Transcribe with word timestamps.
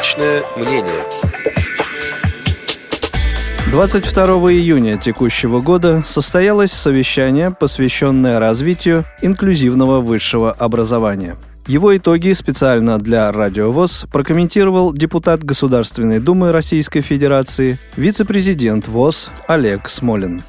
Личное 0.00 0.42
мнение. 0.56 1.04
22 3.70 4.24
июня 4.50 4.96
текущего 4.96 5.60
года 5.60 6.02
состоялось 6.06 6.72
совещание, 6.72 7.50
посвященное 7.50 8.40
развитию 8.40 9.04
инклюзивного 9.20 10.00
высшего 10.00 10.52
образования. 10.52 11.36
Его 11.66 11.94
итоги 11.94 12.32
специально 12.32 12.96
для 12.96 13.30
Радио 13.30 13.70
ВОЗ 13.72 14.06
прокомментировал 14.10 14.94
депутат 14.94 15.44
Государственной 15.44 16.18
Думы 16.18 16.50
Российской 16.50 17.02
Федерации, 17.02 17.78
вице-президент 17.96 18.88
ВОЗ 18.88 19.30
Олег 19.48 19.86
Смолин. 19.90 20.42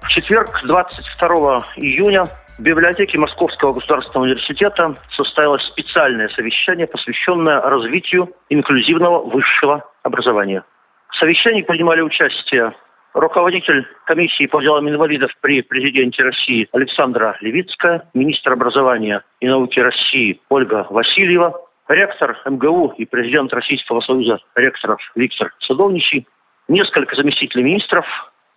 В 0.00 0.08
четверг, 0.08 0.58
22 0.64 1.66
июня, 1.76 2.24
в 2.58 2.62
библиотеке 2.62 3.18
Московского 3.18 3.74
государственного 3.74 4.24
университета 4.24 4.96
состоялось 5.14 5.62
специальное 5.66 6.28
совещание, 6.30 6.86
посвященное 6.86 7.60
развитию 7.60 8.32
инклюзивного 8.48 9.28
высшего 9.28 9.84
образования. 10.02 10.64
В 11.10 11.16
совещании 11.16 11.62
принимали 11.62 12.00
участие 12.00 12.72
руководитель 13.12 13.86
комиссии 14.06 14.46
по 14.46 14.60
делам 14.62 14.88
инвалидов 14.88 15.30
при 15.40 15.62
президенте 15.62 16.22
России 16.22 16.68
Александра 16.72 17.36
Левицкая, 17.40 18.08
министр 18.14 18.52
образования 18.52 19.22
и 19.40 19.48
науки 19.48 19.78
России 19.78 20.40
Ольга 20.48 20.86
Васильева, 20.88 21.60
ректор 21.88 22.38
МГУ 22.46 22.94
и 22.96 23.04
президент 23.04 23.52
Российского 23.52 24.00
союза 24.00 24.38
ректоров 24.54 25.00
Виктор 25.14 25.52
Садовничий, 25.60 26.26
несколько 26.68 27.16
заместителей 27.16 27.64
министров, 27.64 28.06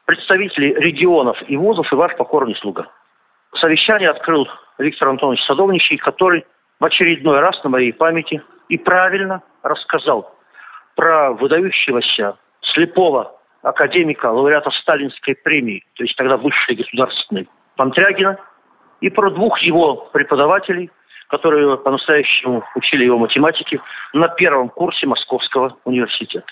представители 0.06 0.74
регионов 0.74 1.38
и 1.48 1.58
вузов 1.58 1.92
и 1.92 1.96
ваш 1.96 2.16
покорный 2.16 2.56
слуга. 2.56 2.88
Совещание 3.56 4.10
открыл 4.10 4.48
Виктор 4.78 5.10
Антонович 5.10 5.44
Садовничий, 5.46 5.98
который 5.98 6.46
в 6.80 6.86
очередной 6.86 7.40
раз 7.40 7.62
на 7.64 7.70
моей 7.70 7.92
памяти 7.92 8.42
и 8.70 8.78
правильно 8.78 9.42
рассказал 9.64 10.36
про 10.96 11.32
выдающегося 11.34 12.38
слепого 12.74 13.36
академика, 13.62 14.28
лауреата 14.28 14.70
Сталинской 14.82 15.36
премии, 15.36 15.84
то 15.96 16.04
есть 16.04 16.16
тогда 16.16 16.38
высшей 16.38 16.76
государственной, 16.76 17.48
Пантрягина, 17.76 18.38
и 19.02 19.10
про 19.10 19.30
двух 19.32 19.60
его 19.62 20.10
преподавателей, 20.14 20.92
которые 21.30 21.78
по-настоящему 21.78 22.64
учили 22.76 23.06
его 23.06 23.18
математике 23.18 23.82
на 24.14 24.28
первом 24.30 24.70
курсе 24.70 25.08
Московского 25.08 25.78
университета. 25.86 26.48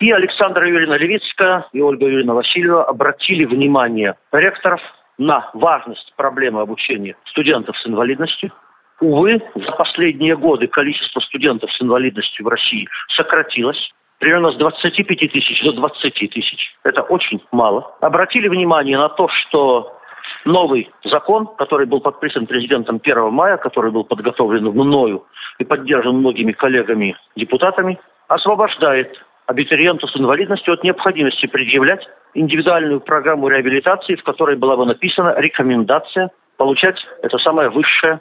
И 0.00 0.10
Александра 0.10 0.68
Юрьевна 0.68 0.98
Левицкая 0.98 1.66
и 1.72 1.80
Ольга 1.80 2.06
Юрьевна 2.06 2.34
Васильева 2.34 2.84
обратили 2.84 3.44
внимание 3.44 4.16
ректоров 4.32 4.80
на 5.18 5.50
важность 5.54 6.12
проблемы 6.16 6.60
обучения 6.60 7.16
студентов 7.26 7.76
с 7.78 7.86
инвалидностью. 7.86 8.52
Увы, 9.00 9.42
за 9.54 9.72
последние 9.72 10.36
годы 10.36 10.68
количество 10.68 11.20
студентов 11.20 11.70
с 11.72 11.82
инвалидностью 11.82 12.44
в 12.44 12.48
России 12.48 12.88
сократилось 13.16 13.90
примерно 14.18 14.52
с 14.52 14.56
25 14.56 15.18
тысяч 15.32 15.62
до 15.64 15.72
20 15.72 16.14
тысяч. 16.14 16.76
Это 16.84 17.02
очень 17.02 17.42
мало. 17.50 17.96
Обратили 18.00 18.46
внимание 18.46 18.96
на 18.96 19.08
то, 19.08 19.28
что 19.28 19.98
новый 20.44 20.88
закон, 21.04 21.48
который 21.58 21.86
был 21.86 22.00
подписан 22.00 22.46
президентом 22.46 23.00
1 23.02 23.32
мая, 23.32 23.56
который 23.56 23.90
был 23.90 24.04
подготовлен 24.04 24.64
мною 24.64 25.26
и 25.58 25.64
поддержан 25.64 26.18
многими 26.18 26.52
коллегами-депутатами, 26.52 27.98
освобождает 28.28 29.20
абитуриенту 29.52 30.08
с 30.08 30.16
инвалидностью 30.16 30.74
от 30.74 30.82
необходимости 30.82 31.46
предъявлять 31.46 32.06
индивидуальную 32.34 33.00
программу 33.00 33.48
реабилитации, 33.48 34.16
в 34.16 34.24
которой 34.24 34.56
была 34.56 34.76
бы 34.76 34.86
написана 34.86 35.34
рекомендация 35.38 36.30
получать 36.56 36.96
это 37.22 37.38
самое 37.38 37.68
высшее 37.68 38.20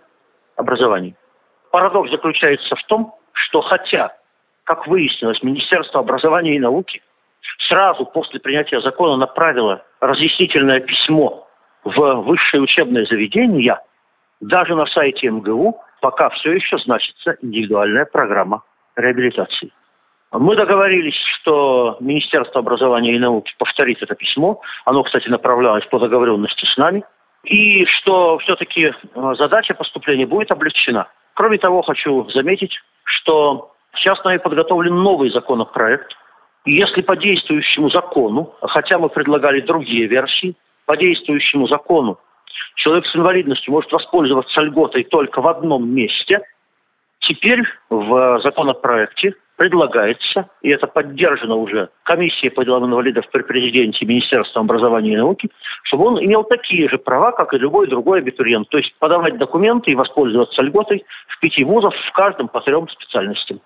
образование. 0.55 1.15
Парадокс 1.71 2.11
заключается 2.11 2.75
в 2.75 2.83
том, 2.83 3.15
что 3.33 3.61
хотя 3.61 4.11
как 4.63 4.87
выяснилось, 4.87 5.41
Министерство 5.43 5.99
образования 5.99 6.55
и 6.55 6.59
науки 6.59 7.01
сразу 7.67 8.05
после 8.05 8.39
принятия 8.39 8.79
закона 8.81 9.17
направило 9.17 9.83
разъяснительное 9.99 10.79
письмо 10.79 11.47
в 11.83 12.15
высшее 12.21 12.61
учебное 12.61 13.05
заведение, 13.05 13.79
даже 14.39 14.75
на 14.75 14.85
сайте 14.85 15.29
МГУ 15.29 15.81
пока 15.99 16.29
все 16.29 16.53
еще 16.53 16.77
значится 16.77 17.35
индивидуальная 17.41 18.05
программа 18.05 18.63
реабилитации. 18.95 19.71
Мы 20.31 20.55
договорились, 20.55 21.19
что 21.39 21.97
Министерство 21.99 22.59
образования 22.61 23.15
и 23.15 23.19
науки 23.19 23.53
повторит 23.57 24.01
это 24.01 24.15
письмо. 24.15 24.61
Оно, 24.85 25.03
кстати, 25.03 25.27
направлялось 25.27 25.85
по 25.85 25.99
договоренности 25.99 26.65
с 26.65 26.77
нами. 26.77 27.03
И 27.43 27.85
что 27.85 28.37
все-таки 28.39 28.91
э, 28.91 29.33
задача 29.37 29.73
поступления 29.73 30.25
будет 30.25 30.51
облегчена. 30.51 31.07
Кроме 31.33 31.57
того, 31.57 31.81
хочу 31.81 32.29
заметить, 32.29 32.73
что 33.03 33.71
Сейчас 33.95 34.23
нами 34.23 34.37
подготовлен 34.37 34.95
новый 34.95 35.29
законопроект. 35.31 36.13
И 36.65 36.73
если 36.73 37.01
по 37.01 37.15
действующему 37.15 37.89
закону, 37.89 38.53
хотя 38.61 38.97
мы 38.97 39.09
предлагали 39.09 39.61
другие 39.61 40.07
версии, 40.07 40.55
по 40.85 40.95
действующему 40.95 41.67
закону 41.67 42.19
человек 42.75 43.05
с 43.05 43.15
инвалидностью 43.15 43.73
может 43.73 43.91
воспользоваться 43.91 44.61
льготой 44.61 45.03
только 45.03 45.41
в 45.41 45.47
одном 45.47 45.89
месте, 45.89 46.41
теперь 47.19 47.63
в 47.89 48.39
законопроекте 48.43 49.33
предлагается, 49.61 50.49
и 50.63 50.71
это 50.71 50.87
поддержано 50.87 51.53
уже 51.53 51.89
комиссией 52.01 52.49
по 52.49 52.65
делам 52.65 52.85
инвалидов 52.85 53.25
при 53.31 53.43
президенте 53.43 54.07
Министерства 54.07 54.61
образования 54.61 55.13
и 55.13 55.17
науки, 55.17 55.51
чтобы 55.83 56.07
он 56.07 56.17
имел 56.17 56.43
такие 56.43 56.89
же 56.89 56.97
права, 56.97 57.31
как 57.31 57.53
и 57.53 57.59
любой 57.59 57.87
другой 57.87 58.21
абитуриент. 58.21 58.69
То 58.69 58.79
есть 58.79 58.91
подавать 58.97 59.37
документы 59.37 59.91
и 59.91 59.95
воспользоваться 59.95 60.63
льготой 60.63 61.05
в 61.27 61.39
пяти 61.39 61.63
вузах 61.63 61.93
в 61.93 62.11
каждом 62.13 62.47
по 62.47 62.61
трем 62.61 62.89
специальностям. 62.89 63.59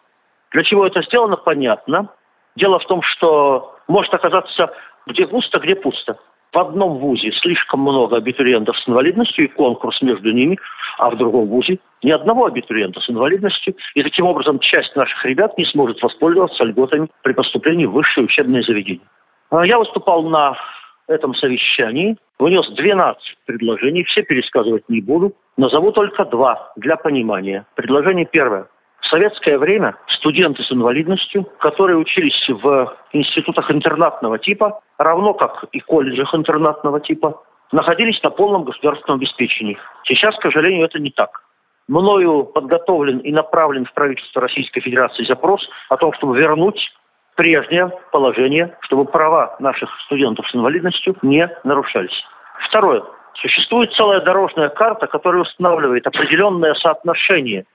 Для 0.51 0.63
чего 0.65 0.85
это 0.85 1.01
сделано, 1.01 1.37
понятно. 1.37 2.09
Дело 2.57 2.77
в 2.79 2.85
том, 2.87 3.01
что 3.01 3.77
может 3.87 4.13
оказаться 4.13 4.73
где 5.07 5.25
густо, 5.25 5.59
где 5.59 5.75
пусто. 5.75 6.17
В 6.55 6.59
одном 6.59 6.99
вузе 6.99 7.33
слишком 7.41 7.81
много 7.81 8.15
абитуриентов 8.15 8.77
с 8.77 8.87
инвалидностью 8.87 9.43
и 9.43 9.49
конкурс 9.49 10.01
между 10.01 10.31
ними, 10.31 10.57
а 10.97 11.09
в 11.09 11.17
другом 11.17 11.47
вузе 11.47 11.79
ни 12.01 12.11
одного 12.11 12.45
абитуриента 12.45 13.01
с 13.01 13.09
инвалидностью. 13.09 13.75
И 13.93 14.01
таким 14.01 14.25
образом 14.25 14.59
часть 14.59 14.95
наших 14.95 15.25
ребят 15.25 15.57
не 15.57 15.65
сможет 15.65 16.01
воспользоваться 16.01 16.63
льготами 16.63 17.09
при 17.23 17.33
поступлении 17.33 17.85
в 17.85 17.91
высшее 17.91 18.23
учебное 18.23 18.61
заведение. 18.61 19.05
А 19.49 19.65
я 19.65 19.77
выступал 19.77 20.23
на 20.23 20.55
этом 21.09 21.35
совещании, 21.35 22.15
внес 22.39 22.65
12 22.71 23.21
предложений, 23.45 24.05
все 24.05 24.23
пересказывать 24.23 24.87
не 24.87 25.01
буду, 25.01 25.33
назову 25.57 25.91
только 25.91 26.23
два 26.23 26.71
для 26.77 26.95
понимания. 26.95 27.65
Предложение 27.75 28.25
первое. 28.25 28.67
В 29.05 29.09
советское 29.09 29.59
время 29.59 29.95
студенты 30.17 30.63
с 30.63 30.71
инвалидностью, 30.71 31.43
которые 31.59 31.97
учились 31.97 32.49
в 32.49 32.91
институтах 33.13 33.69
интернатного 33.69 34.39
типа, 34.39 34.79
равно 34.97 35.35
как 35.35 35.65
и 35.71 35.79
колледжах 35.79 36.33
интернатного 36.33 36.99
типа, 36.99 37.39
находились 37.71 38.21
на 38.23 38.31
полном 38.31 38.63
государственном 38.63 39.19
обеспечении. 39.19 39.77
Сейчас, 40.05 40.35
к 40.37 40.41
сожалению, 40.41 40.85
это 40.85 40.97
не 40.99 41.11
так. 41.11 41.43
Мною 41.87 42.45
подготовлен 42.45 43.19
и 43.19 43.31
направлен 43.31 43.85
в 43.85 43.93
правительство 43.93 44.41
Российской 44.41 44.81
Федерации 44.81 45.23
запрос 45.25 45.61
о 45.89 45.97
том, 45.97 46.11
чтобы 46.13 46.35
вернуть 46.39 46.79
прежнее 47.35 47.91
положение, 48.11 48.75
чтобы 48.81 49.05
права 49.05 49.55
наших 49.59 49.89
студентов 50.05 50.49
с 50.49 50.55
инвалидностью 50.55 51.15
не 51.21 51.47
нарушались. 51.63 52.23
Второе. 52.69 53.03
Существует 53.35 53.93
целая 53.93 54.21
дорожная 54.21 54.69
карта, 54.69 55.05
которая 55.05 55.43
устанавливает 55.43 56.07
определенное 56.07 56.73
соотношение 56.73 57.65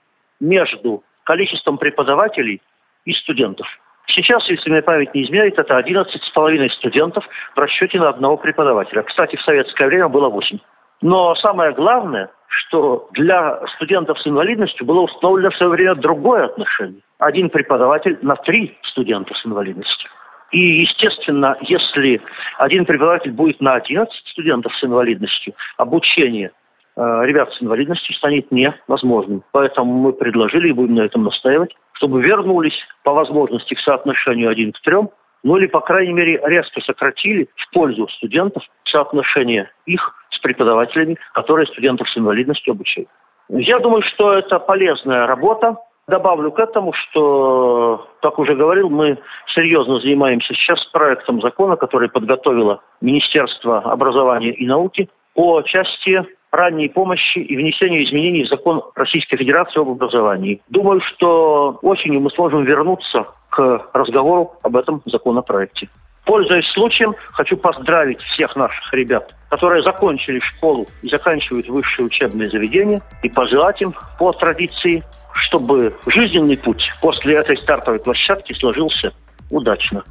между 0.41 1.03
количеством 1.31 1.77
преподавателей 1.77 2.61
и 3.05 3.13
студентов. 3.13 3.65
Сейчас, 4.07 4.45
если 4.49 4.69
мне 4.69 4.81
память 4.81 5.15
не 5.15 5.23
изменяет, 5.23 5.57
это 5.57 5.79
11,5 5.79 6.69
студентов 6.71 7.23
в 7.55 7.57
расчете 7.57 7.99
на 7.99 8.09
одного 8.09 8.35
преподавателя. 8.35 9.03
Кстати, 9.03 9.37
в 9.37 9.41
советское 9.41 9.87
время 9.87 10.09
было 10.09 10.27
8. 10.27 10.59
Но 11.01 11.33
самое 11.35 11.71
главное, 11.71 12.29
что 12.47 13.07
для 13.13 13.61
студентов 13.75 14.19
с 14.19 14.27
инвалидностью 14.27 14.85
было 14.85 15.01
установлено 15.03 15.51
в 15.51 15.55
свое 15.55 15.71
время 15.71 15.95
другое 15.95 16.45
отношение. 16.47 17.01
Один 17.19 17.49
преподаватель 17.49 18.17
на 18.21 18.35
три 18.35 18.77
студента 18.83 19.33
с 19.33 19.45
инвалидностью. 19.45 20.09
И, 20.51 20.81
естественно, 20.81 21.55
если 21.61 22.21
один 22.57 22.83
преподаватель 22.83 23.31
будет 23.31 23.61
на 23.61 23.75
11 23.75 24.13
студентов 24.31 24.75
с 24.75 24.83
инвалидностью, 24.83 25.53
обучение 25.77 26.51
ребят 26.95 27.51
с 27.53 27.61
инвалидностью 27.61 28.15
станет 28.15 28.51
невозможным. 28.51 29.43
Поэтому 29.51 29.93
мы 29.93 30.13
предложили 30.13 30.69
и 30.69 30.73
будем 30.73 30.95
на 30.95 31.01
этом 31.01 31.23
настаивать, 31.23 31.75
чтобы 31.93 32.21
вернулись 32.21 32.77
по 33.03 33.13
возможности 33.13 33.73
к 33.73 33.79
соотношению 33.79 34.49
один 34.49 34.71
к 34.71 34.81
трем, 34.81 35.09
ну 35.43 35.57
или, 35.57 35.67
по 35.67 35.81
крайней 35.81 36.13
мере, 36.13 36.39
резко 36.43 36.81
сократили 36.81 37.49
в 37.55 37.73
пользу 37.73 38.07
студентов 38.09 38.63
соотношение 38.85 39.71
их 39.85 40.13
с 40.31 40.39
преподавателями, 40.39 41.17
которые 41.33 41.67
студентов 41.67 42.09
с 42.09 42.17
инвалидностью 42.17 42.71
обучают. 42.71 43.09
Я 43.49 43.79
думаю, 43.79 44.03
что 44.03 44.33
это 44.33 44.59
полезная 44.59 45.27
работа. 45.27 45.77
Добавлю 46.07 46.51
к 46.51 46.59
этому, 46.59 46.93
что, 46.93 48.07
как 48.21 48.39
уже 48.39 48.55
говорил, 48.55 48.89
мы 48.89 49.17
серьезно 49.53 49.99
занимаемся 49.99 50.53
сейчас 50.55 50.83
проектом 50.91 51.41
закона, 51.41 51.75
который 51.75 52.09
подготовило 52.09 52.81
Министерство 53.01 53.79
образования 53.79 54.51
и 54.51 54.65
науки 54.65 55.09
по 55.33 55.61
части 55.61 56.25
ранней 56.51 56.89
помощи 56.89 57.39
и 57.39 57.55
внесению 57.55 58.03
изменений 58.05 58.43
в 58.43 58.49
закон 58.49 58.81
Российской 58.95 59.37
Федерации 59.37 59.79
об 59.79 59.89
образовании. 59.89 60.61
Думаю, 60.69 61.01
что 61.01 61.79
осенью 61.81 62.21
мы 62.21 62.29
сможем 62.31 62.63
вернуться 62.65 63.25
к 63.49 63.89
разговору 63.93 64.53
об 64.61 64.75
этом 64.75 65.01
законопроекте. 65.05 65.89
Пользуясь 66.25 66.71
случаем, 66.73 67.15
хочу 67.31 67.57
поздравить 67.57 68.21
всех 68.21 68.55
наших 68.55 68.93
ребят, 68.93 69.33
которые 69.49 69.81
закончили 69.81 70.39
школу 70.39 70.85
и 71.01 71.09
заканчивают 71.09 71.67
высшее 71.67 72.05
учебное 72.05 72.47
заведение, 72.47 73.01
и 73.23 73.29
пожелать 73.29 73.81
им 73.81 73.93
по 74.19 74.31
традиции, 74.31 75.03
чтобы 75.33 75.95
жизненный 76.05 76.57
путь 76.57 76.83
после 77.01 77.35
этой 77.35 77.57
стартовой 77.57 77.99
площадки 77.99 78.53
сложился 78.53 79.11
удачно. 79.49 80.03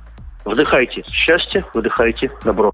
Вдыхайте 0.44 1.02
счастье, 1.10 1.64
выдыхайте 1.74 2.30
добро. 2.44 2.72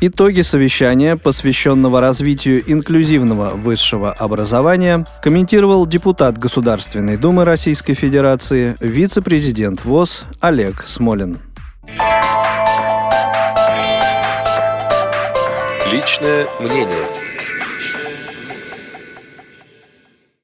Итоги 0.00 0.40
совещания, 0.40 1.16
посвященного 1.16 2.00
развитию 2.00 2.62
инклюзивного 2.66 3.50
высшего 3.50 4.12
образования, 4.12 5.06
комментировал 5.22 5.86
депутат 5.86 6.38
Государственной 6.38 7.16
Думы 7.16 7.44
Российской 7.44 7.94
Федерации, 7.94 8.76
вице-президент 8.80 9.84
ВОЗ 9.84 10.24
Олег 10.40 10.84
Смолин. 10.84 11.38
Личное 15.90 16.46
мнение. 16.60 17.19